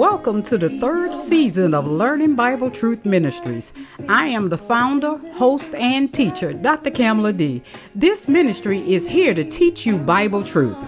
[0.00, 3.70] Welcome to the third season of Learning Bible Truth Ministries.
[4.08, 6.90] I am the founder, host, and teacher, Dr.
[6.90, 7.62] Kamala D.
[7.94, 10.78] This ministry is here to teach you Bible truth.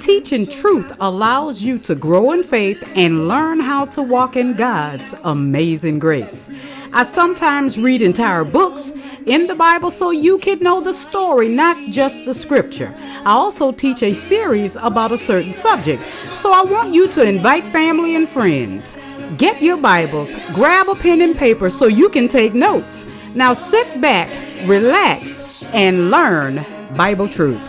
[0.00, 5.14] Teaching truth allows you to grow in faith and learn how to walk in God's
[5.24, 6.50] amazing grace.
[6.92, 8.92] I sometimes read entire books
[9.28, 12.94] in the Bible so you can know the story, not just the scripture.
[12.98, 17.64] I also teach a series about a certain subject, so I want you to invite
[17.64, 18.96] family and friends.
[19.36, 23.04] Get your Bibles, grab a pen and paper so you can take notes.
[23.34, 24.30] Now sit back,
[24.66, 26.64] relax, and learn
[26.96, 27.67] Bible truth.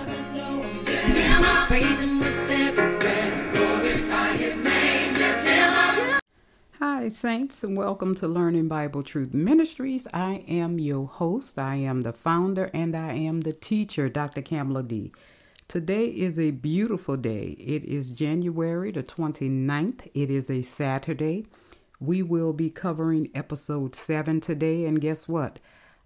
[7.10, 10.08] Saints, and welcome to Learning Bible Truth Ministries.
[10.14, 11.58] I am your host.
[11.58, 14.42] I am the founder and I am the teacher, Dr.
[14.42, 15.12] Kamala D.
[15.68, 17.56] Today is a beautiful day.
[17.60, 20.10] It is January the 29th.
[20.14, 21.46] It is a Saturday.
[22.00, 25.60] We will be covering episode 7 today, and guess what?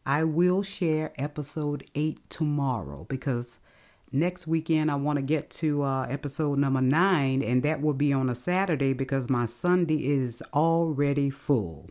[0.05, 3.59] I will share episode 8 tomorrow because
[4.13, 8.13] next weekend I want to get to uh, episode number nine, and that will be
[8.13, 11.89] on a Saturday because my Sunday is already full.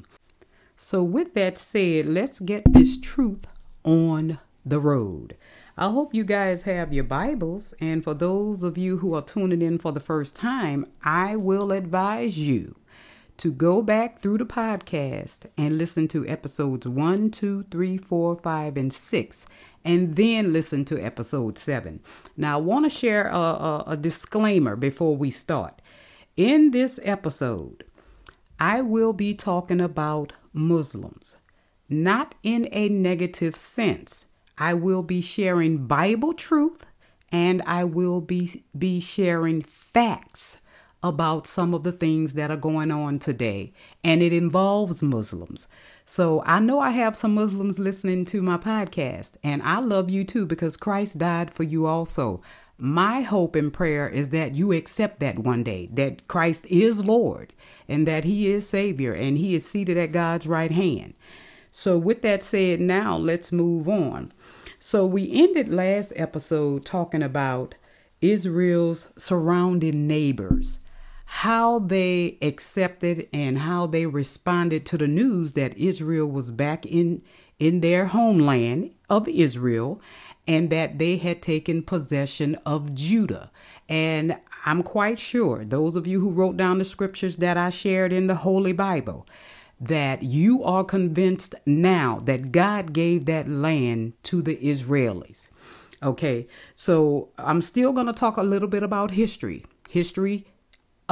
[0.76, 3.46] So, with that said, let's get this truth
[3.84, 5.36] on the road.
[5.76, 9.62] I hope you guys have your Bibles, and for those of you who are tuning
[9.62, 12.76] in for the first time, I will advise you
[13.38, 18.76] to go back through the podcast and listen to episodes 1, 2, 3, 4, 5,
[18.76, 19.46] and 6
[19.84, 22.00] and then listen to episode 7.
[22.36, 25.80] Now, I want to share a, a, a disclaimer before we start.
[26.36, 27.84] In this episode,
[28.58, 31.36] I will be talking about Muslims,
[31.88, 34.26] not in a negative sense.
[34.56, 36.86] I will be sharing Bible truth
[37.32, 40.60] and I will be, be sharing facts
[41.02, 43.72] about some of the things that are going on today,
[44.04, 45.66] and it involves Muslims.
[46.04, 50.24] So I know I have some Muslims listening to my podcast, and I love you
[50.24, 52.42] too because Christ died for you also.
[52.76, 57.52] My hope and prayer is that you accept that one day, that Christ is Lord
[57.88, 61.14] and that He is Savior and He is seated at God's right hand.
[61.70, 64.32] So, with that said, now let's move on.
[64.80, 67.76] So, we ended last episode talking about
[68.20, 70.80] Israel's surrounding neighbors
[71.36, 77.22] how they accepted and how they responded to the news that Israel was back in
[77.58, 79.98] in their homeland of Israel
[80.46, 83.50] and that they had taken possession of Judah.
[83.88, 88.12] And I'm quite sure those of you who wrote down the scriptures that I shared
[88.12, 89.26] in the Holy Bible
[89.80, 95.48] that you are convinced now that God gave that land to the Israelis.
[96.02, 99.64] Okay, so I'm still going to talk a little bit about history.
[99.88, 100.46] History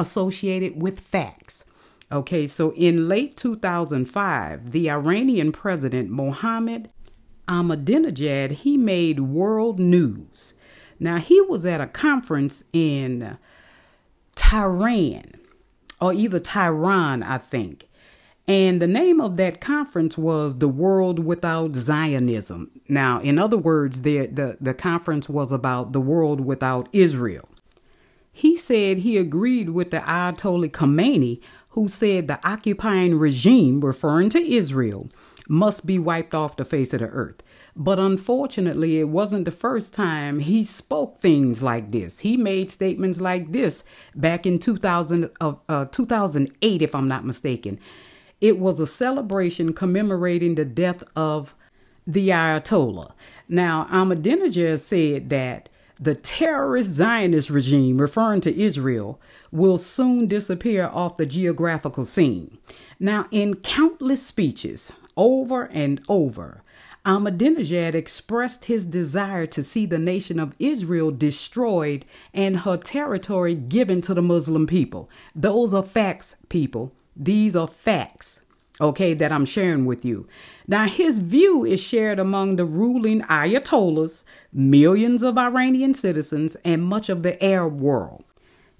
[0.00, 1.64] associated with facts.
[2.10, 6.90] Okay, so in late 2005, the Iranian president Mohammad
[7.46, 10.54] Ahmadinejad, he made world news.
[10.98, 13.38] Now, he was at a conference in
[14.34, 15.34] Tehran,
[16.00, 17.88] or either Tehran, I think.
[18.48, 22.70] And the name of that conference was The World Without Zionism.
[22.88, 27.49] Now, in other words, the, the, the conference was about the world without Israel.
[28.32, 34.40] He said he agreed with the Ayatollah Khomeini, who said the occupying regime, referring to
[34.42, 35.10] Israel,
[35.48, 37.42] must be wiped off the face of the earth.
[37.76, 42.20] But unfortunately, it wasn't the first time he spoke things like this.
[42.20, 47.78] He made statements like this back in 2000, uh, uh, 2008, if I'm not mistaken.
[48.40, 51.54] It was a celebration commemorating the death of
[52.06, 53.12] the Ayatollah.
[53.48, 55.68] Now, Ahmadinejad said that
[56.00, 59.20] the terrorist Zionist regime, referring to Israel,
[59.52, 62.56] will soon disappear off the geographical scene.
[62.98, 66.62] Now, in countless speeches, over and over,
[67.04, 74.00] Ahmadinejad expressed his desire to see the nation of Israel destroyed and her territory given
[74.02, 75.10] to the Muslim people.
[75.34, 76.92] Those are facts, people.
[77.14, 78.40] These are facts
[78.80, 80.26] okay, that I'm sharing with you.
[80.66, 87.08] Now, his view is shared among the ruling Ayatollahs, millions of Iranian citizens, and much
[87.08, 88.24] of the Arab world.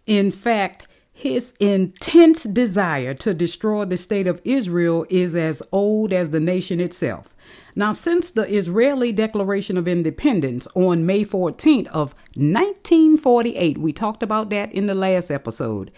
[0.06, 6.30] In fact, his intense desire to destroy the state of Israel is as old as
[6.30, 7.34] the nation itself.
[7.76, 14.50] Now, since the Israeli Declaration of Independence on May 14th of 1948, we talked about
[14.50, 15.90] that in the last episode,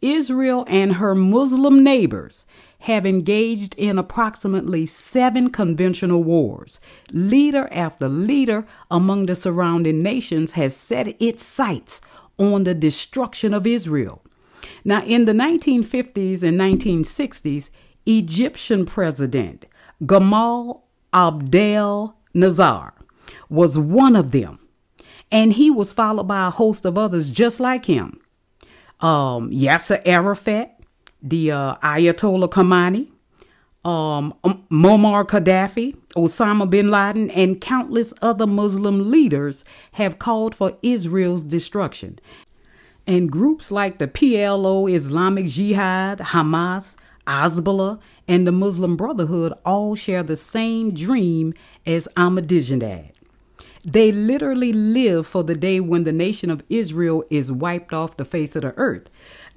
[0.00, 2.46] Israel and her Muslim neighbors
[2.80, 6.80] have engaged in approximately seven conventional wars.
[7.12, 12.00] Leader after leader among the surrounding nations has set its sights
[12.38, 14.22] on the destruction of Israel.
[14.84, 17.70] Now, in the 1950s and 1960s,
[18.06, 19.66] Egyptian President
[20.02, 20.80] Gamal
[21.12, 22.92] Abdel Nasser
[23.50, 24.58] was one of them,
[25.30, 28.20] and he was followed by a host of others just like him.
[29.00, 30.79] Um, Yasser Arafat,
[31.22, 33.08] the uh, Ayatollah Khomeini,
[33.84, 40.76] um, um, Muammar Gaddafi, Osama bin Laden, and countless other Muslim leaders have called for
[40.82, 42.18] Israel's destruction.
[43.06, 46.96] And groups like the PLO, Islamic Jihad, Hamas,
[47.26, 51.54] Hezbollah, and the Muslim Brotherhood all share the same dream
[51.86, 53.12] as Ahmadinejad.
[53.84, 58.26] They literally live for the day when the nation of Israel is wiped off the
[58.26, 59.08] face of the earth.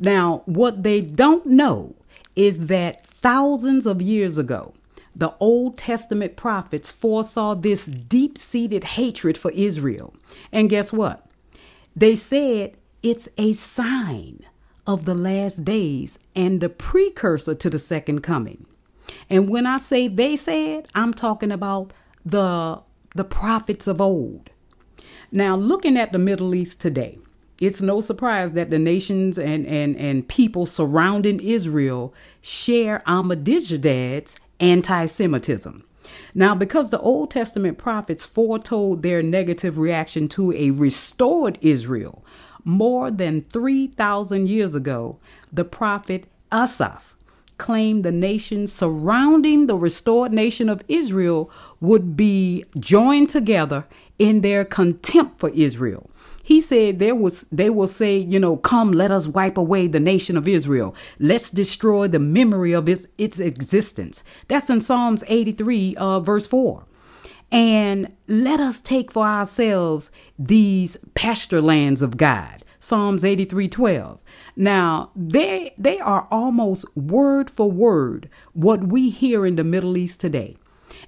[0.04, 1.96] Now, what they don't know
[2.36, 4.74] is that thousands of years ago,
[5.16, 10.14] the Old Testament prophets foresaw this deep seated hatred for Israel.
[10.52, 11.26] And guess what?
[11.96, 14.42] They said it's a sign
[14.86, 18.66] of the last days and the precursor to the second coming.
[19.30, 21.94] And when I say they said, I'm talking about
[22.26, 22.82] the
[23.16, 24.50] the prophets of old.
[25.32, 27.20] Now, looking at the Middle East today,
[27.60, 35.06] it's no surprise that the nations and, and, and people surrounding Israel share Ahmadinejad's anti
[35.06, 35.84] Semitism.
[36.36, 42.24] Now, because the Old Testament prophets foretold their negative reaction to a restored Israel
[42.66, 45.18] more than 3,000 years ago,
[45.52, 47.16] the prophet Asaph
[47.58, 53.86] claimed the nations surrounding the restored nation of Israel would be joined together
[54.18, 56.10] in their contempt for Israel.
[56.46, 60.00] He said there was they will say, you know, come let us wipe away the
[60.00, 60.94] nation of Israel.
[61.18, 64.24] Let's destroy the memory of its its existence.
[64.50, 66.86] That's in Psalms 83 uh, verse 4.
[67.52, 72.66] And let us take for ourselves these pasture lands of God.
[72.82, 74.20] Psalms 83 12.
[74.58, 80.20] Now, they they are almost word for word what we hear in the Middle East
[80.20, 80.58] today.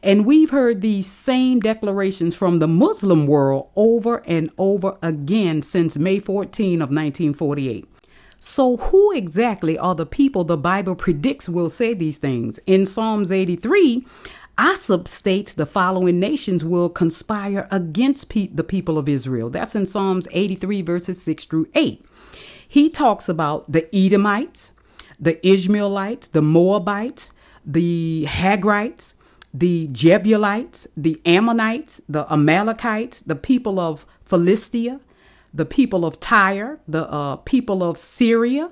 [0.06, 5.98] And we've heard these same declarations from the Muslim world over and over again since
[5.98, 7.90] May 14 of 1948.
[8.40, 12.60] So, who exactly are the people the Bible predicts will say these things?
[12.68, 14.06] In Psalms 83,
[14.60, 19.50] Asaph states the following nations will conspire against pe- the people of Israel.
[19.50, 22.06] That's in Psalms 83, verses 6 through 8.
[22.68, 24.72] He talks about the Edomites,
[25.20, 27.32] the Ishmaelites, the Moabites,
[27.66, 29.16] the Hagrites,
[29.58, 35.00] the Jebusites, the Ammonites, the Amalekites, the people of Philistia,
[35.54, 38.72] the people of Tyre, the uh, people of Syria,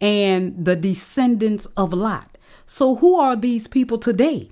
[0.00, 2.36] and the descendants of Lot.
[2.66, 4.50] So, who are these people today?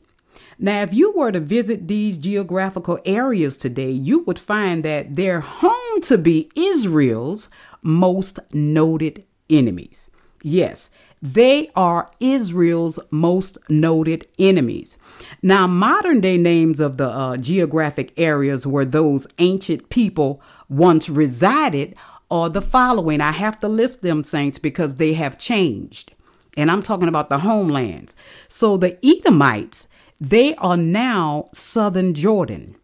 [0.59, 5.41] Now, if you were to visit these geographical areas today, you would find that they're
[5.41, 7.50] home to be Israel's
[7.82, 10.11] most noted enemies.
[10.43, 14.99] Yes, they are Israel's most noted enemies.
[15.43, 21.97] Now, modern day names of the uh, geographic areas where those ancient people once resided
[22.31, 23.20] are the following.
[23.20, 26.12] I have to list them, saints, because they have changed.
[26.57, 28.14] And I'm talking about the homelands.
[28.49, 29.88] So the Edomites,
[30.21, 32.76] they are now southern Jordan,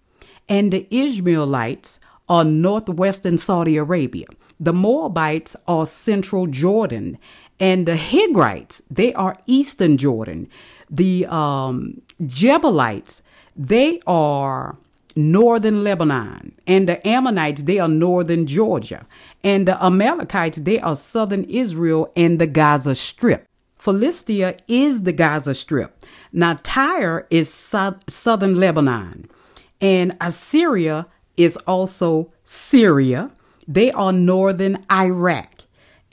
[0.48, 4.26] and the Ishmaelites are northwestern Saudi Arabia.
[4.60, 7.18] The Moabites are central Jordan,
[7.60, 10.48] and the Higrites, they are eastern Jordan.
[10.90, 13.22] The um, Jebusites,
[13.56, 14.76] they are
[15.16, 16.52] northern Lebanon.
[16.66, 19.06] And the Ammonites, they are northern Georgia.
[19.42, 23.46] And the Amalekites, they are southern Israel and the Gaza Strip.
[23.78, 26.04] Philistia is the Gaza Strip.
[26.32, 29.28] Now, Tyre is so- southern Lebanon.
[29.80, 31.06] And Assyria
[31.36, 33.30] is also Syria.
[33.68, 35.53] They are northern Iraq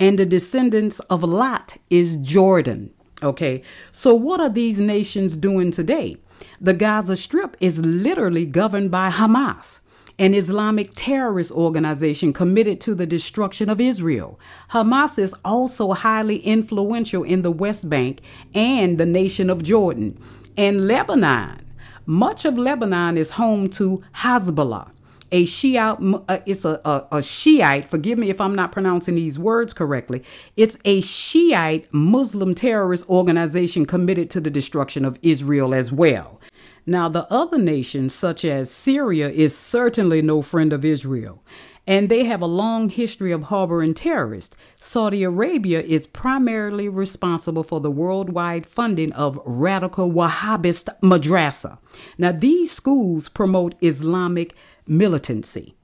[0.02, 2.92] and the descendants of Lot is Jordan.
[3.22, 6.18] Okay, so what are these nations doing today?
[6.60, 9.80] The Gaza Strip is literally governed by Hamas,
[10.18, 14.40] an Islamic terrorist organization committed to the destruction of Israel.
[14.72, 18.22] Hamas is also highly influential in the West Bank
[18.56, 20.20] and the nation of Jordan.
[20.58, 21.62] And Lebanon,
[22.08, 24.90] much of Lebanon is home to Hezbollah
[25.32, 25.98] a Shiite,
[26.28, 30.24] uh, it's a, a, a Shiite, forgive me if I'm not pronouncing these words correctly.
[30.58, 36.40] It's a Shiite Muslim terrorist organization committed to the destruction of Israel as well.
[36.86, 41.44] Now, the other nations, such as Syria, is certainly no friend of Israel,
[41.86, 44.56] and they have a long history of harboring terrorists.
[44.80, 51.78] Saudi Arabia is primarily responsible for the worldwide funding of radical Wahhabist madrasa.
[52.18, 54.56] Now, these schools promote Islamic
[54.92, 55.76] militancy.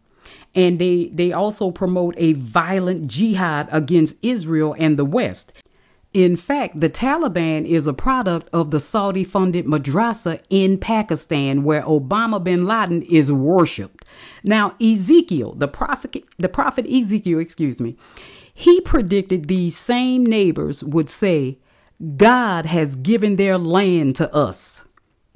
[0.55, 5.53] and they they also promote a violent jihad against Israel and the West.
[6.13, 11.83] In fact, the Taliban is a product of the Saudi funded madrasa in Pakistan where
[11.83, 14.05] Obama bin Laden is worshipped.
[14.43, 17.97] Now, Ezekiel, the prophet, the prophet Ezekiel, excuse me,
[18.53, 21.59] he predicted these same neighbors would say,
[22.15, 24.86] God has given their land to us.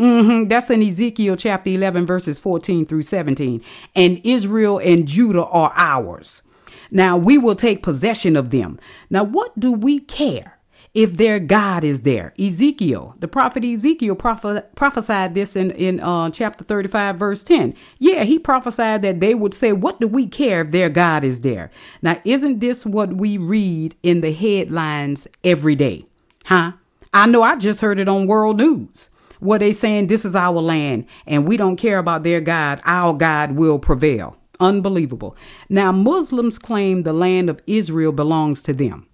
[0.02, 0.48] Mm-hmm.
[0.48, 3.64] That's in Ezekiel chapter 11, verses 14 through 17.
[3.96, 6.42] And Israel and Judah are ours.
[6.90, 8.80] Now we will take possession of them.
[9.10, 10.58] Now, what do we care?
[10.94, 12.34] if their God is there.
[12.38, 17.74] Ezekiel, the prophet Ezekiel proph- prophesied this in, in uh, chapter 35, verse 10.
[18.00, 21.42] Yeah, he prophesied that they would say, What do we care if their God is
[21.42, 21.72] there?
[22.02, 26.08] Now, isn't this what we read in the headlines every day?
[26.44, 26.74] Huh?
[27.14, 29.11] I know I just heard it on world news
[29.42, 32.82] where they saying this is our land and we don't care about their God.
[32.86, 34.38] Our God will prevail.
[34.60, 35.36] Unbelievable.
[35.68, 39.08] Now, Muslims claim the land of Israel belongs to them.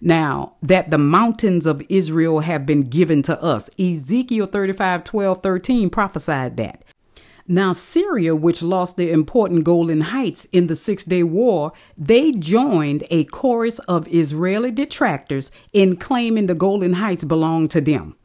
[0.00, 3.68] Now, that the mountains of Israel have been given to us.
[3.78, 6.82] Ezekiel 35, 12, 13 prophesied that.
[7.48, 13.04] Now, Syria, which lost the important Golan Heights in the Six Day War, they joined
[13.10, 18.16] a chorus of Israeli detractors in claiming the Golan Heights belonged to them.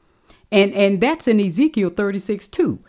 [0.52, 2.80] And, and that's in Ezekiel 36 2.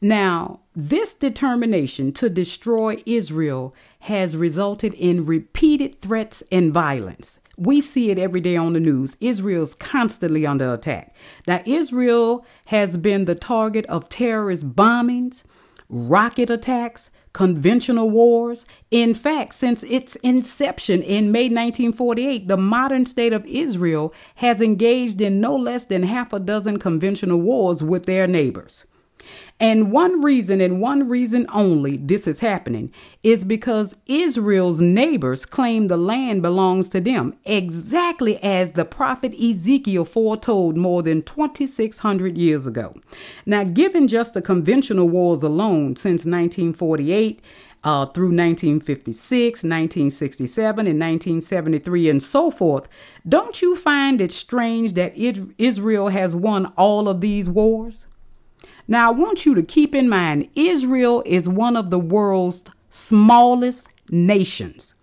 [0.00, 7.38] Now, this determination to destroy Israel has resulted in repeated threats and violence.
[7.58, 9.18] We see it every day on the news.
[9.20, 11.14] Israel's constantly under attack.
[11.46, 15.44] Now, Israel has been the target of terrorist bombings,
[15.90, 18.66] rocket attacks, conventional wars.
[18.90, 25.20] In fact, since its inception in May 1948, the modern state of Israel has engaged
[25.20, 28.84] in no less than half a dozen conventional wars with their neighbors.
[29.60, 32.90] And one reason and one reason only this is happening
[33.22, 40.06] is because Israel's neighbors claim the land belongs to them, exactly as the prophet Ezekiel
[40.06, 42.94] foretold more than 2,600 years ago.
[43.44, 47.42] Now, given just the conventional wars alone since 1948,
[47.82, 52.88] uh, through 1956, 1967, and 1973, and so forth,
[53.28, 58.06] don't you find it strange that Israel has won all of these wars?
[58.90, 63.88] Now, I want you to keep in mind Israel is one of the world's smallest
[64.10, 64.96] nations.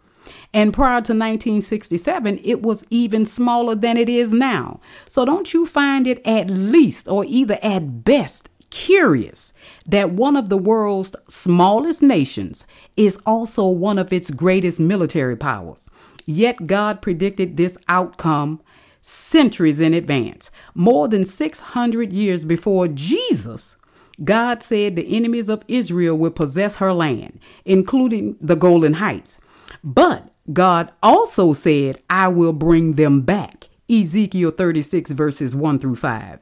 [0.54, 4.82] And prior to 1967, it was even smaller than it is now.
[5.08, 9.54] So don't you find it at least, or either at best, curious
[9.86, 12.68] that one of the world's smallest nations
[12.98, 15.88] is also one of its greatest military powers?
[16.26, 18.60] Yet God predicted this outcome
[19.08, 20.52] centuries in advance.
[20.76, 23.78] More than 600 years before Jesus,
[24.24, 29.40] God said the enemies of Israel would possess her land, including the Golan Heights.
[29.84, 33.70] But God also said, I will bring them back.
[33.90, 36.40] Ezekiel 36, verses 1 through 5.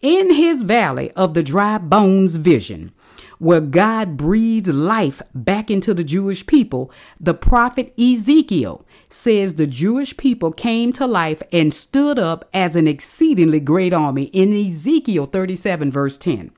[0.00, 2.92] In his valley of the dry bones vision,
[3.38, 10.16] where God breathes life back into the Jewish people, the prophet Ezekiel says the Jewish
[10.16, 15.90] people came to life and stood up as an exceedingly great army in Ezekiel 37,
[15.90, 16.50] verse 10.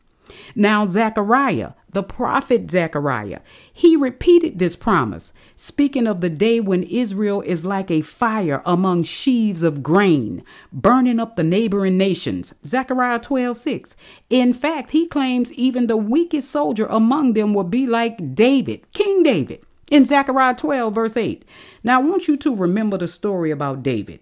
[0.55, 3.41] Now, Zechariah, the prophet Zechariah,
[3.73, 9.05] he repeated this promise, speaking of the day when Israel is like a fire among
[9.05, 12.55] sheaves of grain, burning up the neighboring nations.
[12.67, 13.97] Zechariah 12 6.
[14.31, 19.23] In fact, he claims even the weakest soldier among them will be like David, King
[19.23, 21.45] David, in Zechariah 12, verse 8.
[21.83, 24.21] Now, I want you to remember the story about David.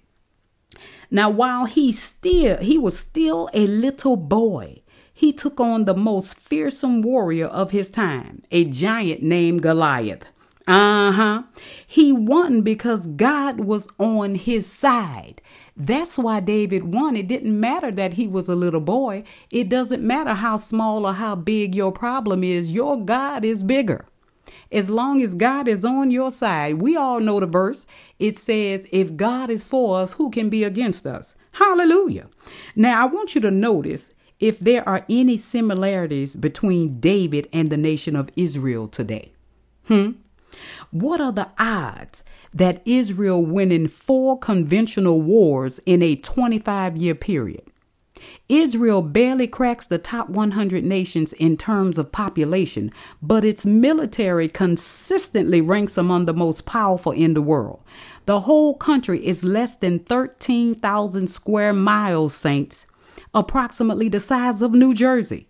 [1.10, 4.82] Now, while he still he was still a little boy,
[5.18, 10.26] he took on the most fearsome warrior of his time, a giant named Goliath.
[10.68, 11.42] Uh huh.
[11.86, 15.40] He won because God was on his side.
[15.74, 17.16] That's why David won.
[17.16, 19.24] It didn't matter that he was a little boy.
[19.50, 22.70] It doesn't matter how small or how big your problem is.
[22.70, 24.04] Your God is bigger.
[24.70, 27.86] As long as God is on your side, we all know the verse.
[28.18, 31.34] It says, If God is for us, who can be against us?
[31.52, 32.26] Hallelujah.
[32.74, 37.76] Now, I want you to notice if there are any similarities between David and the
[37.76, 39.32] nation of Israel today.
[39.86, 40.12] Hmm?
[40.90, 47.62] What are the odds that Israel winning four conventional wars in a 25 year period?
[48.48, 52.90] Israel barely cracks the top 100 nations in terms of population,
[53.20, 57.80] but its military consistently ranks among the most powerful in the world.
[58.24, 62.86] The whole country is less than 13,000 square miles, saints
[63.36, 65.46] approximately the size of New Jersey.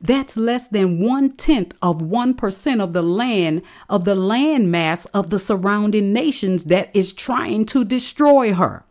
[0.00, 5.30] That's less than one tenth of 1% of the land of the land mass of
[5.30, 8.84] the surrounding nations that is trying to destroy her.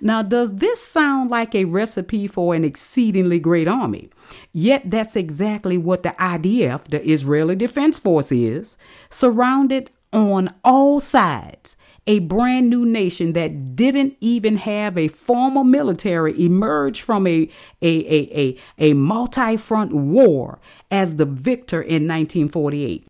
[0.00, 4.10] Now, does this sound like a recipe for an exceedingly great army?
[4.52, 8.76] Yet, that's exactly what the IDF, the Israeli Defense Force, is
[9.10, 11.76] surrounded on all sides.
[12.08, 17.48] A brand new nation that didn't even have a formal military emerged from a,
[17.82, 20.60] a, a, a, a multi front war
[20.90, 23.08] as the victor in 1948.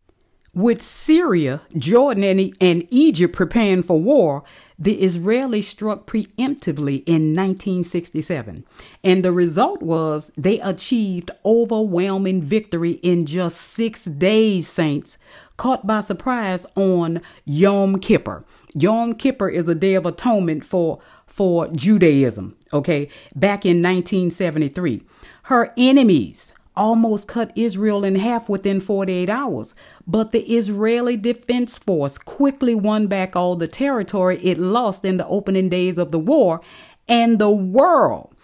[0.56, 4.42] With Syria, Jordan, and, Egypt preparing for war,
[4.78, 8.64] the Israelis struck preemptively in 1967.
[9.04, 15.18] And the result was they achieved overwhelming victory in just six days, Saints,
[15.58, 18.42] caught by surprise on Yom Kippur.
[18.72, 25.02] Yom Kippur is a day of atonement for, for Judaism, okay, back in 1973.
[25.42, 29.74] Her enemies, almost cut Israel in half within 48 hours.
[30.06, 35.26] But the Israeli Defense Force quickly won back all the territory it lost in the
[35.26, 36.60] opening days of the war,
[37.08, 38.34] and the world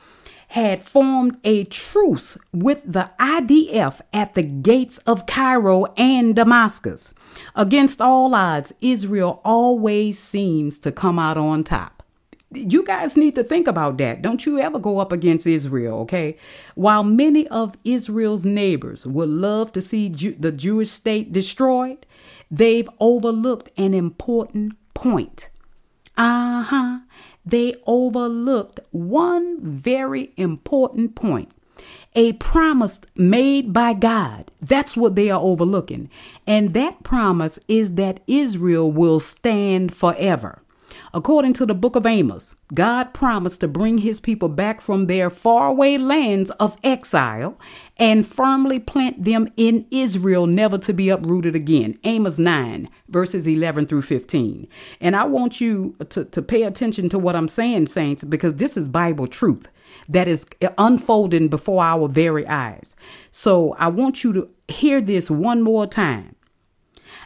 [0.48, 7.14] had formed a truce with the IDF at the gates of Cairo and Damascus.
[7.54, 12.01] Against all odds, Israel always seems to come out on top
[12.54, 14.22] you guys need to think about that.
[14.22, 16.36] Don't you ever go up against Israel, okay?
[16.74, 22.06] While many of Israel's neighbors would love to see Ju- the Jewish state destroyed,
[22.50, 25.50] they've overlooked an important point.
[26.16, 26.98] Uh huh.
[27.44, 31.50] They overlooked one very important point.
[32.14, 34.50] A promise made by God.
[34.60, 36.10] That's what they are overlooking.
[36.46, 40.61] And that promise is that Israel will stand forever.
[41.14, 45.28] According to the book of Amos, God promised to bring his people back from their
[45.28, 47.58] faraway lands of exile
[47.98, 51.98] and firmly plant them in Israel, never to be uprooted again.
[52.04, 54.66] Amos 9, verses 11 through 15.
[55.02, 58.78] And I want you to, to pay attention to what I'm saying, saints, because this
[58.78, 59.68] is Bible truth
[60.08, 60.46] that is
[60.78, 62.96] unfolding before our very eyes.
[63.30, 66.36] So I want you to hear this one more time.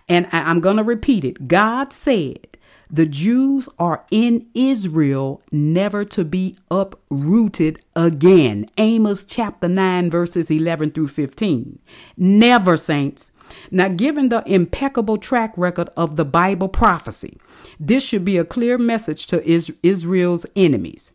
[0.08, 1.46] And I, I'm going to repeat it.
[1.48, 2.55] God said,
[2.90, 8.70] the Jews are in Israel, never to be uprooted again.
[8.78, 11.78] Amos chapter 9, verses 11 through 15.
[12.16, 13.30] Never, saints.
[13.70, 17.38] Now, given the impeccable track record of the Bible prophecy,
[17.78, 19.44] this should be a clear message to
[19.82, 21.12] Israel's enemies.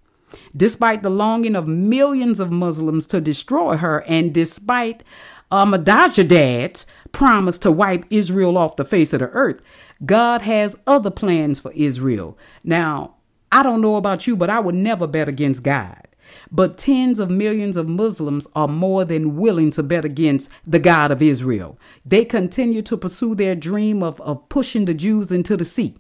[0.56, 5.04] Despite the longing of millions of Muslims to destroy her, and despite
[5.52, 9.62] Ahmadinejad's promise to wipe Israel off the face of the earth,
[10.06, 12.38] God has other plans for Israel.
[12.64, 13.16] Now,
[13.52, 16.08] I don't know about you, but I would never bet against God.
[16.50, 21.12] But tens of millions of Muslims are more than willing to bet against the God
[21.12, 21.78] of Israel.
[22.06, 25.96] They continue to pursue their dream of, of pushing the Jews into the sea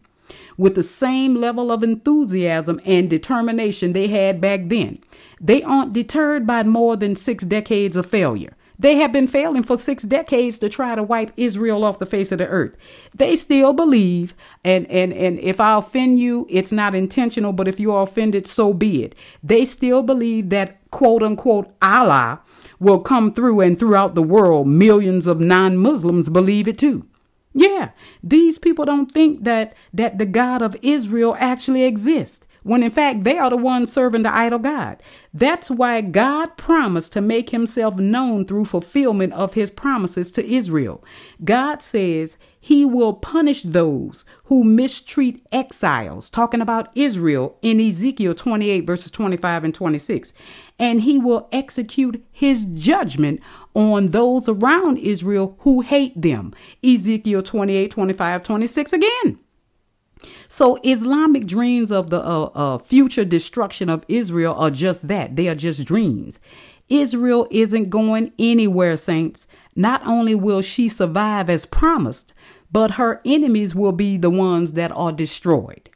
[0.58, 5.00] with the same level of enthusiasm and determination they had back then.
[5.40, 8.56] They aren't deterred by more than six decades of failure.
[8.82, 12.32] They have been failing for six decades to try to wipe Israel off the face
[12.32, 12.76] of the earth.
[13.14, 17.80] They still believe, and, and, and if I offend you, it's not intentional, but if
[17.80, 19.14] you are offended, so be it.
[19.44, 22.42] They still believe that quote unquote Allah
[22.80, 27.06] will come through and throughout the world, millions of non Muslims believe it too.
[27.54, 27.92] Yeah,
[28.24, 33.24] these people don't think that that the God of Israel actually exists when in fact
[33.24, 35.02] they are the ones serving the idol God.
[35.34, 41.04] That's why God promised to make himself known through fulfillment of his promises to Israel.
[41.44, 48.82] God says he will punish those who mistreat exiles, talking about Israel in Ezekiel 28,
[48.86, 50.32] verses 25 and 26.
[50.78, 53.42] And he will execute his judgment
[53.74, 56.54] on those around Israel who hate them.
[56.84, 59.40] Ezekiel 28, 25, 26 again.
[60.52, 65.38] So Islamic dreams of the uh, uh, future destruction of Israel are just that.
[65.38, 66.42] They are just dreams.
[66.90, 69.48] Israel isn't going anywhere, saints.
[69.78, 72.34] Not only will she survive as promised,
[72.70, 75.90] but her enemies will be the ones that are destroyed.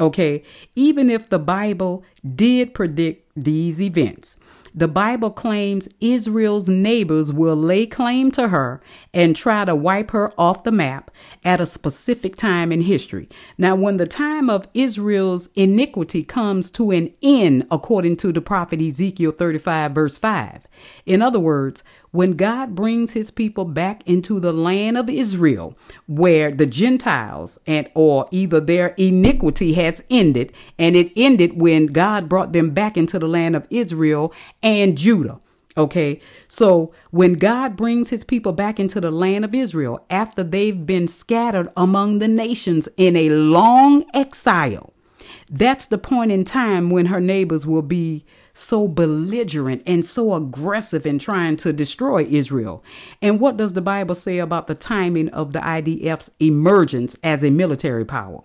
[0.00, 0.42] Okay,
[0.74, 2.02] even if the Bible
[2.34, 4.36] did predict these events,
[4.74, 8.80] the Bible claims Israel's neighbors will lay claim to her
[9.12, 11.10] and try to wipe her off the map
[11.44, 13.28] at a specific time in history.
[13.58, 18.80] Now, when the time of Israel's iniquity comes to an end, according to the prophet
[18.80, 20.66] Ezekiel 35, verse 5,
[21.04, 26.50] in other words, when God brings his people back into the land of Israel, where
[26.52, 32.52] the Gentiles and or either their iniquity has ended, and it ended when God brought
[32.52, 35.40] them back into the land of Israel and Judah.
[35.74, 40.84] Okay, so when God brings his people back into the land of Israel after they've
[40.84, 44.92] been scattered among the nations in a long exile,
[45.48, 51.06] that's the point in time when her neighbors will be so belligerent and so aggressive
[51.06, 52.84] in trying to destroy Israel.
[53.20, 57.50] And what does the Bible say about the timing of the IDF's emergence as a
[57.50, 58.42] military power?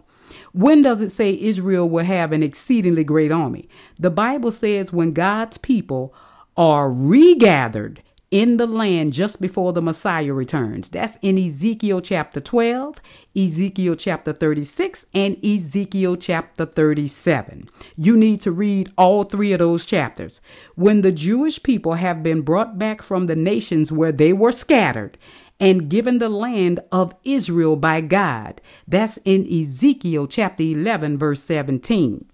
[0.54, 3.70] When does it say Israel will have an exceedingly great army?
[4.00, 6.14] The Bible says when God's people
[6.56, 10.90] are regathered in the land just before the Messiah returns.
[10.90, 12.98] That's in Ezekiel chapter 12,
[13.36, 17.70] Ezekiel chapter 36, and Ezekiel chapter 37.
[17.96, 20.42] You need to read all three of those chapters.
[20.76, 25.18] When the Jewish people have been brought back from the nations where they were scattered
[25.60, 28.62] and given the land of Israel by God.
[28.88, 32.26] That's in Ezekiel chapter 11, verse 17.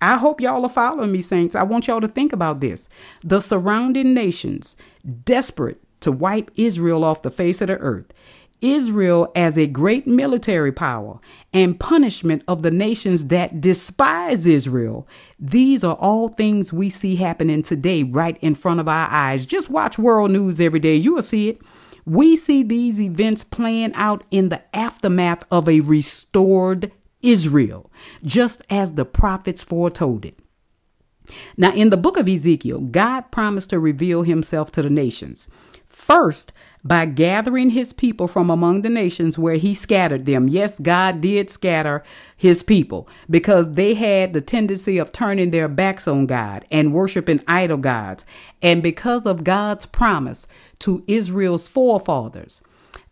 [0.00, 1.54] I hope y'all are following me, saints.
[1.54, 2.88] I want y'all to think about this.
[3.24, 4.76] The surrounding nations,
[5.24, 8.12] desperate to wipe Israel off the face of the earth,
[8.60, 11.20] Israel as a great military power,
[11.52, 15.06] and punishment of the nations that despise Israel.
[15.38, 19.46] These are all things we see happening today right in front of our eyes.
[19.46, 20.94] Just watch world news every day.
[20.94, 21.60] You will see it.
[22.04, 27.90] We see these events playing out in the aftermath of a restored Israel,
[28.24, 30.38] just as the prophets foretold it.
[31.56, 35.48] Now, in the book of Ezekiel, God promised to reveal himself to the nations.
[35.88, 36.52] First,
[36.84, 40.46] by gathering his people from among the nations where he scattered them.
[40.46, 42.04] Yes, God did scatter
[42.36, 47.42] his people because they had the tendency of turning their backs on God and worshiping
[47.48, 48.24] idol gods.
[48.62, 50.46] And because of God's promise
[50.80, 52.60] to Israel's forefathers,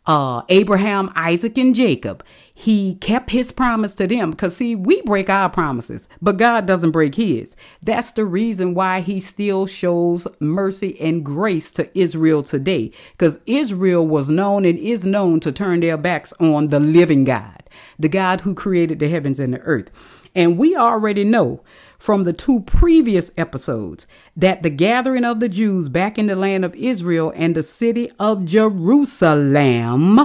[0.07, 5.29] uh, Abraham, Isaac, and Jacob, he kept his promise to them because see we break
[5.29, 7.57] our promises but god doesn't break his.
[7.83, 14.07] That's the reason why he still shows mercy and grace to israel today because israel
[14.07, 17.65] was known and is known to turn their backs on the living god
[17.99, 19.91] the god who created the heavens and the earth.
[20.35, 21.63] And we already know
[21.99, 26.65] from the two previous episodes that the gathering of the Jews back in the land
[26.65, 30.21] of Israel and the city of Jerusalem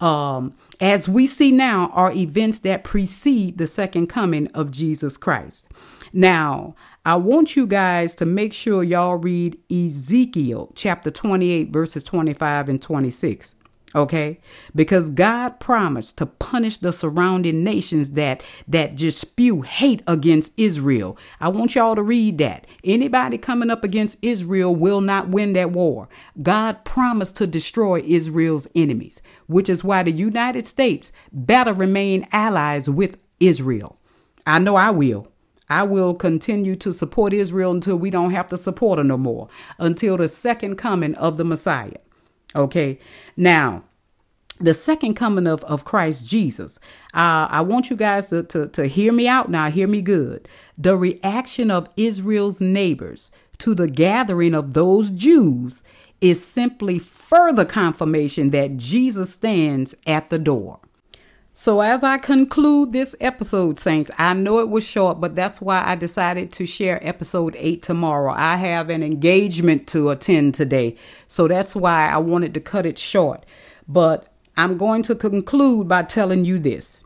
[0.00, 5.68] um, as we see now, are events that precede the second coming of Jesus Christ.
[6.12, 12.68] Now, I want you guys to make sure y'all read Ezekiel chapter 28, verses 25
[12.68, 13.54] and 26
[13.94, 14.40] okay?
[14.74, 21.16] Because god promised to punish the surrounding nations that that just spew hate against israel.
[21.40, 22.66] I want y'all to read that.
[22.82, 26.08] Anybody coming up against israel will not win that war.
[26.42, 32.88] God promised to destroy israel's enemies which is why the united states better remain allies
[32.88, 33.98] with israel.
[34.46, 35.28] I know i will.
[35.68, 39.48] I will continue to support Israel until we don't have to support her no more,
[39.78, 41.96] until the second coming of the Messiah.
[42.54, 42.98] Okay.
[43.36, 43.84] Now,
[44.60, 46.78] the second coming of, of Christ Jesus.
[47.12, 50.48] Uh, I want you guys to, to, to hear me out now, hear me good.
[50.78, 55.82] The reaction of Israel's neighbors to the gathering of those Jews
[56.20, 60.80] is simply further confirmation that Jesus stands at the door.
[61.56, 65.84] So, as I conclude this episode, Saints, I know it was short, but that's why
[65.86, 68.34] I decided to share episode 8 tomorrow.
[68.36, 70.96] I have an engagement to attend today,
[71.28, 73.46] so that's why I wanted to cut it short.
[73.86, 77.04] But I'm going to conclude by telling you this.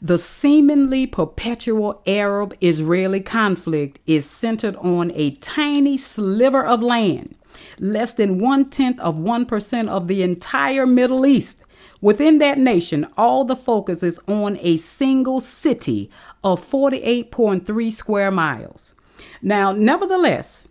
[0.00, 7.34] The seemingly perpetual Arab Israeli conflict is centered on a tiny sliver of land,
[7.80, 11.63] less than one tenth of 1% of the entire Middle East.
[12.04, 16.10] Within that nation, all the focus is on a single city
[16.44, 18.94] of 48.3 square miles.
[19.40, 20.68] Now, nevertheless,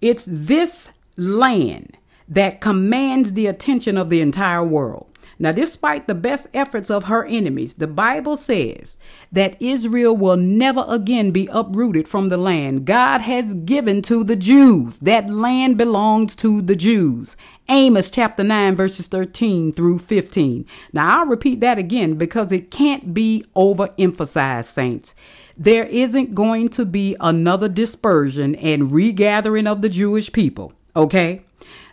[0.00, 1.96] it's this land
[2.28, 5.06] that commands the attention of the entire world.
[5.38, 8.96] Now, despite the best efforts of her enemies, the Bible says
[9.30, 14.36] that Israel will never again be uprooted from the land God has given to the
[14.36, 14.98] Jews.
[15.00, 17.36] That land belongs to the Jews.
[17.68, 20.64] Amos chapter 9, verses 13 through 15.
[20.92, 25.14] Now, I'll repeat that again because it can't be overemphasized, saints.
[25.58, 31.42] There isn't going to be another dispersion and regathering of the Jewish people, okay?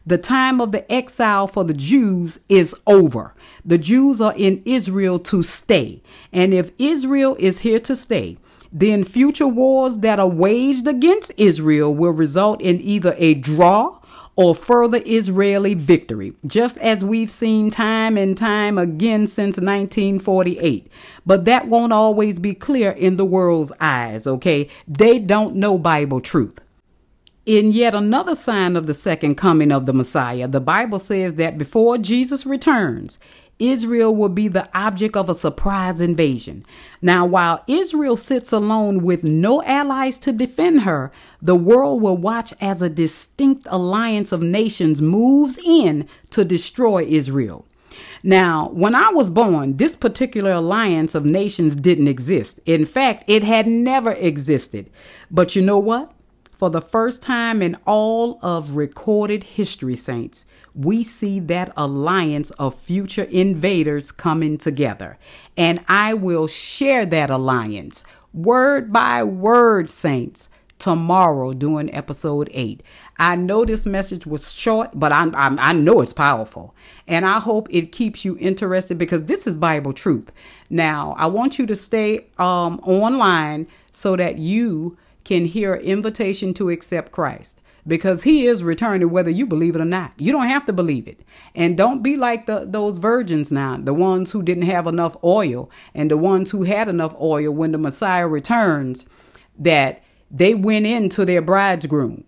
[0.06, 3.34] The time of the exile for the Jews is over.
[3.64, 6.02] The Jews are in Israel to stay.
[6.34, 8.38] And if Israel is here to stay,
[8.72, 14.00] then future wars that are waged against Israel will result in either a draw
[14.36, 20.88] or further Israeli victory, just as we've seen time and time again since 1948.
[21.26, 24.70] But that won't always be clear in the world's eyes, okay?
[24.88, 26.60] They don't know Bible truth.
[27.46, 31.58] In yet another sign of the second coming of the Messiah, the Bible says that
[31.58, 33.20] before Jesus returns,
[33.60, 36.66] Israel will be the object of a surprise invasion.
[37.02, 42.54] Now, while Israel sits alone with no allies to defend her, the world will watch
[42.60, 47.66] as a distinct alliance of nations moves in to destroy Israel.
[48.24, 52.60] Now, when I was born, this particular alliance of nations didn't exist.
[52.66, 54.90] In fact, it had never existed.
[55.30, 56.12] But you know what?
[56.64, 62.74] For the first time in all of recorded history, saints, we see that alliance of
[62.74, 65.18] future invaders coming together.
[65.58, 70.48] And I will share that alliance word by word, saints,
[70.80, 72.82] tomorrow during episode 8.
[73.20, 76.74] I know this message was short, but I, I, I, know it's powerful.
[77.10, 80.32] And I hope it keeps you interested because this is Bible truth.
[80.70, 86.70] Now, I want you to stay um, online so that you can hear invitation to
[86.70, 90.14] accept Christ because he is returning whether you believe it or not.
[90.18, 91.22] You don't have to believe it.
[91.54, 95.70] And don't be like the those virgins now, the ones who didn't have enough oil
[95.94, 99.06] and the ones who had enough oil when the Messiah returns
[99.58, 102.24] that they went into their bridegroom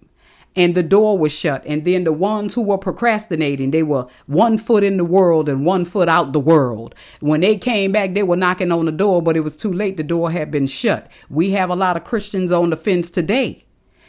[0.56, 1.64] and the door was shut.
[1.66, 5.66] And then the ones who were procrastinating, they were one foot in the world and
[5.66, 6.96] one foot out the world.
[7.20, 9.98] When they came back, they were knocking on the door, but it was too late.
[9.98, 11.12] The door had been shut.
[11.30, 13.66] We have a lot of Christians on the fence today.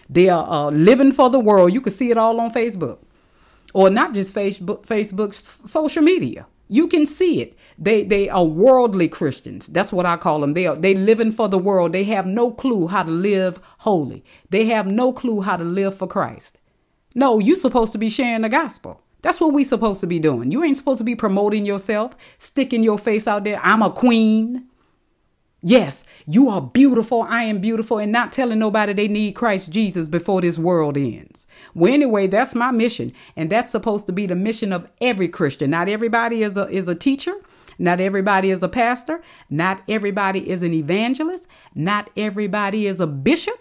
[0.09, 1.73] They are uh, living for the world.
[1.73, 2.99] You can see it all on Facebook,
[3.75, 6.47] or not just Facebook, Facebook, social media.
[6.69, 7.57] You can see it.
[7.79, 9.67] They they are worldly Christians.
[9.69, 10.55] That's what I call them.
[10.55, 11.93] They are they living for the world.
[11.93, 14.25] They have no clue how to live holy.
[14.51, 16.59] They have no clue how to live for Christ.
[17.15, 19.03] No, you're supposed to be sharing the gospel.
[19.23, 20.51] That's what we're supposed to be doing.
[20.51, 23.59] You ain't supposed to be promoting yourself, sticking your face out there.
[23.63, 24.67] I'm a queen.
[25.63, 27.23] Yes, you are beautiful.
[27.23, 31.47] I am beautiful, and not telling nobody they need Christ Jesus before this world ends.
[31.77, 35.69] Well, anyway, that's my mission, and that's supposed to be the mission of every Christian.
[35.69, 37.35] Not everybody is a is a teacher.
[37.79, 39.21] Not everybody is a pastor.
[39.51, 41.47] Not everybody is an evangelist.
[41.75, 43.59] Not everybody is a bishop.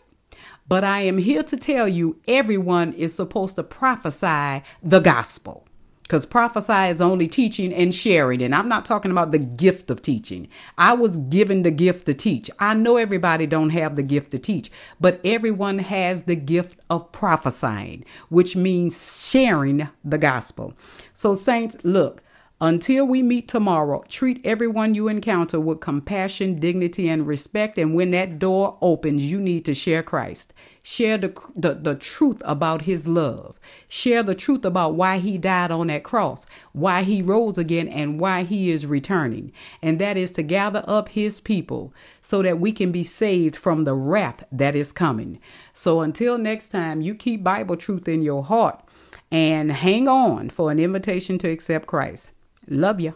[0.65, 5.64] But I am here to tell you everyone is supposed to prophesy the gospel.
[6.05, 8.43] Because prophesy is only teaching and sharing.
[8.43, 10.47] And I'm not talking about the gift of teaching.
[10.77, 12.51] I was given the gift to teach.
[12.59, 14.69] I know everybody don't have the gift to teach,
[15.01, 20.75] but everyone has the gift of prophesying, which means sharing the gospel.
[21.15, 22.21] So, saints, look,
[22.61, 27.77] until we meet tomorrow, treat everyone you encounter with compassion, dignity, and respect.
[27.77, 30.53] And when that door opens, you need to share Christ.
[30.81, 33.59] Share the, the, the truth about his love.
[33.89, 38.21] Share the truth about why he died on that cross, why he rose again, and
[38.21, 39.51] why he is returning.
[39.81, 43.83] And that is to gather up his people so that we can be saved from
[43.83, 45.41] the wrath that is coming.
[45.73, 48.81] So until next time, you keep Bible truth in your heart
[49.29, 52.29] and hang on for an invitation to accept Christ.
[52.67, 53.13] Love you.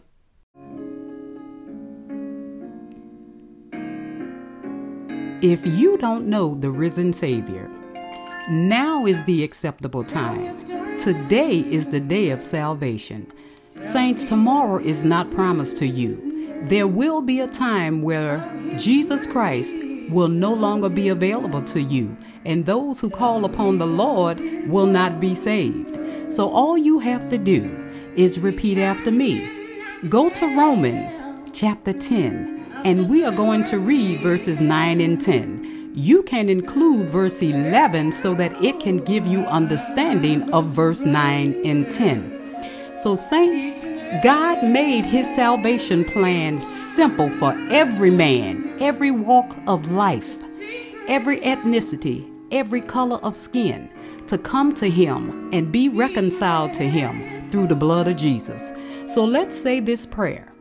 [5.42, 7.70] If you don't know the risen Savior,
[8.50, 10.56] now is the acceptable time.
[11.00, 13.32] Today is the day of salvation.
[13.82, 16.62] Saints, tomorrow is not promised to you.
[16.68, 19.76] There will be a time where Jesus Christ
[20.10, 24.88] will no longer be available to you, and those who call upon the Lord will
[24.88, 25.98] not be saved.
[26.34, 27.89] So all you have to do
[28.20, 29.50] is repeat after me.
[30.10, 31.18] Go to Romans
[31.54, 35.94] chapter 10, and we are going to read verses 9 and 10.
[35.96, 41.62] You can include verse 11 so that it can give you understanding of verse 9
[41.66, 42.98] and 10.
[43.02, 43.80] So, saints,
[44.22, 50.44] God made his salvation plan simple for every man, every walk of life,
[51.08, 53.90] every ethnicity, every color of skin
[54.28, 58.72] to come to him and be reconciled to him through the blood of Jesus.
[59.08, 60.52] So let's say this prayer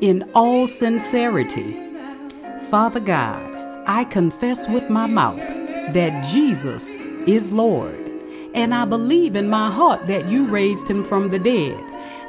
[0.00, 1.78] in all sincerity.
[2.70, 5.38] Father God, I confess with my mouth
[5.94, 6.90] that Jesus
[7.26, 7.94] is Lord,
[8.54, 11.78] and I believe in my heart that you raised him from the dead.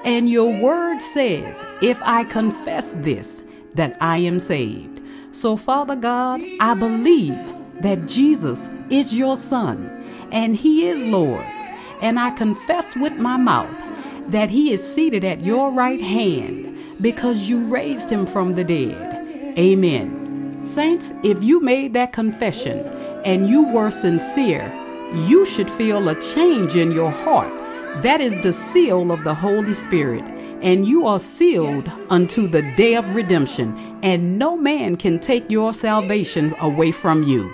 [0.06, 5.02] And your word says, if I confess this, that I am saved.
[5.32, 7.38] So, Father God, I believe
[7.82, 9.90] that Jesus is your Son,
[10.32, 11.46] and he is Lord.
[12.02, 13.76] And I confess with my mouth
[14.28, 19.56] that he is seated at your right hand because you raised him from the dead.
[19.58, 20.58] Amen.
[20.62, 22.80] Saints, if you made that confession
[23.26, 24.72] and you were sincere,
[25.14, 27.52] you should feel a change in your heart.
[28.04, 30.24] That is the seal of the Holy Spirit.
[30.62, 35.72] And you are sealed unto the day of redemption, and no man can take your
[35.72, 37.52] salvation away from you.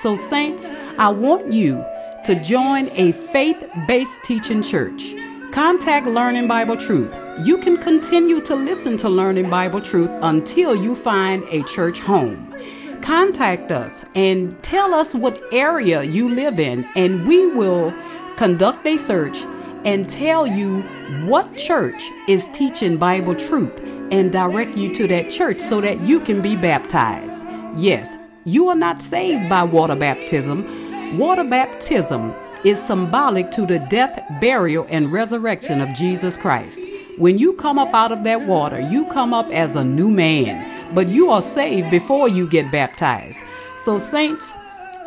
[0.00, 1.84] So, saints, I want you
[2.26, 5.14] to join a faith based teaching church.
[5.52, 7.14] Contact Learning Bible Truth.
[7.46, 12.52] You can continue to listen to Learning Bible Truth until you find a church home.
[13.00, 17.94] Contact us and tell us what area you live in, and we will
[18.36, 19.44] conduct a search
[19.84, 20.82] and tell you
[21.26, 23.78] what church is teaching Bible truth
[24.10, 27.40] and direct you to that church so that you can be baptized.
[27.76, 30.85] Yes, you are not saved by water baptism.
[31.14, 36.80] Water baptism is symbolic to the death, burial, and resurrection of Jesus Christ.
[37.18, 40.94] When you come up out of that water, you come up as a new man,
[40.94, 43.38] but you are saved before you get baptized.
[43.78, 44.52] So, saints,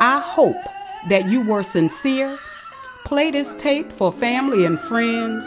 [0.00, 0.56] I hope
[1.08, 2.38] that you were sincere
[3.04, 5.44] Play this tape for family and friends.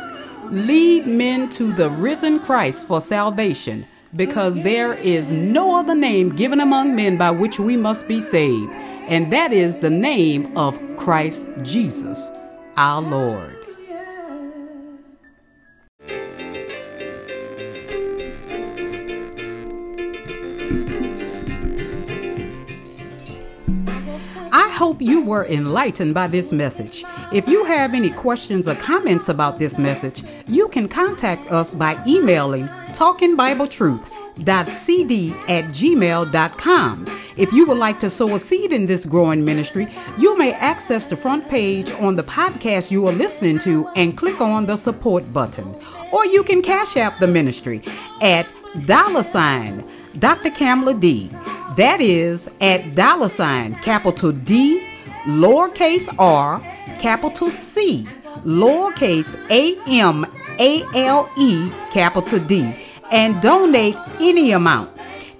[0.50, 3.86] Lead men to the risen Christ for salvation,
[4.16, 8.70] because there is no other name given among men by which we must be saved,
[9.08, 12.30] and that is the name of Christ Jesus,
[12.78, 13.58] our Lord.
[24.56, 27.04] I hope you were enlightened by this message.
[27.32, 31.98] If you have any questions or comments about this message, you can contact us by
[32.08, 37.06] emailing talkingbibletruth.cd at gmail.com.
[37.36, 39.88] If you would like to sow a seed in this growing ministry,
[40.20, 44.40] you may access the front page on the podcast you are listening to and click
[44.40, 45.76] on the support button.
[46.12, 47.82] Or you can cash app the ministry
[48.22, 48.52] at
[48.86, 49.84] dollar sign
[50.20, 50.52] Dr.
[50.52, 51.30] Camale D.
[51.76, 54.88] That is at dollar sign capital D,
[55.26, 56.60] lowercase r,
[57.00, 58.06] capital C,
[58.46, 60.26] lowercase a m
[60.60, 62.76] a l e, capital D,
[63.12, 64.93] and donate any amount.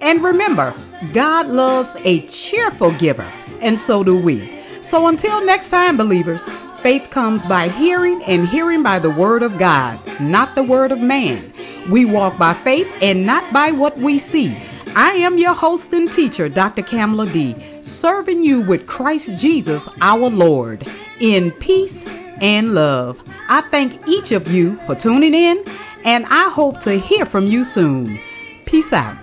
[0.04, 0.74] And remember,
[1.14, 4.62] God loves a cheerful giver, and so do we.
[4.82, 6.46] So until next time, believers,
[6.80, 11.00] faith comes by hearing, and hearing by the word of God, not the word of
[11.00, 11.54] man.
[11.90, 14.54] We walk by faith and not by what we see.
[14.94, 16.82] I am your host and teacher, Dr.
[16.82, 20.86] Camale D, serving you with Christ Jesus our Lord
[21.18, 22.06] in peace
[22.42, 23.18] and love.
[23.48, 25.64] I thank each of you for tuning in,
[26.04, 28.20] and I hope to hear from you soon.
[28.66, 29.16] Peace out.